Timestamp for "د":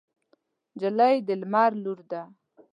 1.27-1.29